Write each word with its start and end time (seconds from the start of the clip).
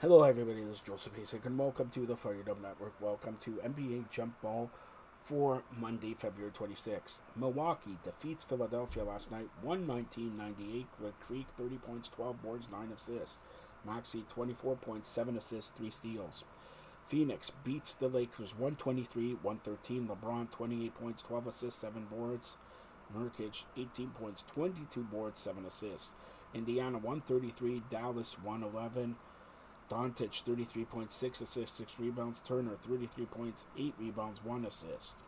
Hello, 0.00 0.22
everybody. 0.22 0.62
This 0.62 0.74
is 0.74 0.80
Joseph 0.80 1.16
Hasek, 1.16 1.44
and 1.44 1.58
welcome 1.58 1.88
to 1.88 2.06
the 2.06 2.14
FiredUp 2.14 2.62
Network. 2.62 2.92
Welcome 3.00 3.36
to 3.40 3.60
NBA 3.64 4.08
Jump 4.10 4.40
Ball 4.40 4.70
for 5.24 5.64
Monday, 5.76 6.14
February 6.14 6.52
26th. 6.52 7.18
Milwaukee 7.34 7.98
defeats 8.04 8.44
Philadelphia 8.44 9.02
last 9.02 9.32
night, 9.32 9.48
119-98. 9.66 10.86
Greek 11.00 11.14
Freak, 11.18 11.46
30 11.56 11.78
points, 11.78 12.08
12 12.10 12.40
boards, 12.40 12.68
9 12.70 12.92
assists. 12.94 13.38
Maxey, 13.84 14.24
24.7 14.32 15.36
assists, 15.36 15.72
3 15.72 15.90
steals. 15.90 16.44
Phoenix 17.04 17.50
beats 17.64 17.92
the 17.94 18.06
Lakers 18.06 18.52
123-113. 18.52 19.36
LeBron, 20.06 20.48
28 20.52 20.94
points, 20.94 21.22
12 21.22 21.48
assists, 21.48 21.80
7 21.80 22.04
boards. 22.08 22.56
Nurkic, 23.12 23.64
18 23.76 24.10
points, 24.10 24.44
22 24.54 25.02
boards, 25.02 25.40
7 25.40 25.64
assists. 25.66 26.12
Indiana, 26.54 26.98
133. 26.98 27.82
Dallas, 27.90 28.36
111. 28.40 29.16
Doncic, 29.90 30.44
33.6 30.44 31.42
assists, 31.42 31.78
6 31.78 31.98
rebounds. 31.98 32.40
Turner, 32.40 32.76
33 32.82 33.24
points, 33.26 33.64
8 33.76 33.94
rebounds, 33.98 34.44
1 34.44 34.64
assist. 34.64 35.18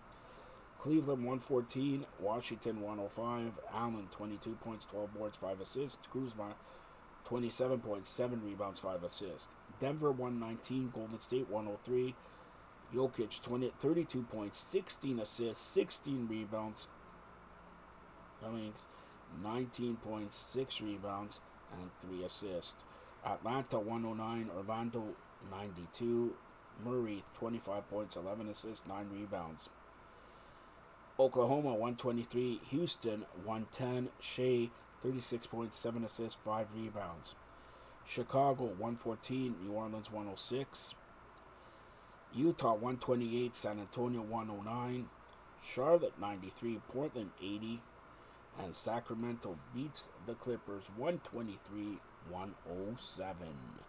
Cleveland, 0.78 1.24
114. 1.24 2.06
Washington, 2.18 2.80
105. 2.80 3.52
Allen, 3.73 4.09
22 4.10 4.56
points, 4.62 4.84
12 4.84 5.15
boards, 5.15 5.38
5 5.38 5.60
assists. 5.60 6.06
Kuzma, 6.09 6.54
27 7.24 7.80
points, 7.80 8.10
7 8.10 8.42
rebounds, 8.45 8.78
5 8.80 9.02
assists. 9.02 9.48
Denver, 9.78 10.10
119. 10.10 10.90
Golden 10.95 11.18
State, 11.18 11.48
103. 11.48 12.15
Jokic, 12.95 13.40
20, 13.42 13.73
32 13.79 14.23
points, 14.23 14.59
16 14.59 15.20
assists, 15.20 15.65
16 15.65 16.27
rebounds. 16.29 16.88
Kuminga, 18.42 18.73
19 19.42 19.96
points, 19.96 20.37
6 20.37 20.80
rebounds, 20.80 21.40
and 21.73 21.90
3 22.01 22.24
assists. 22.24 22.77
Atlanta 23.24 23.79
109, 23.79 24.51
Orlando 24.56 25.05
92, 25.51 26.34
Murray 26.84 27.24
25 27.34 27.91
points, 27.91 28.16
11 28.16 28.49
assists, 28.49 28.87
9 28.87 29.09
rebounds. 29.13 29.68
Oklahoma 31.18 31.71
123, 31.71 32.60
Houston 32.71 33.26
110, 33.45 34.09
Shai 34.21 34.71
36 35.02 35.46
points, 35.48 35.79
7 35.79 36.04
assists, 36.04 36.38
5 36.43 36.68
rebounds. 36.74 37.35
Chicago 38.07 38.65
114, 38.65 39.57
New 39.63 39.73
Orleans 39.73 40.10
106, 40.10 40.95
Utah 42.35 42.73
128, 42.73 43.54
San 43.54 43.79
Antonio 43.79 44.23
109, 44.23 45.09
Charlotte 45.63 46.18
93, 46.18 46.80
Portland 46.88 47.30
80, 47.41 47.82
and 48.63 48.74
Sacramento 48.74 49.59
beats 49.74 50.10
the 50.26 50.35
Clippers 50.35 50.91
123 50.96 51.98
107. 52.29 53.85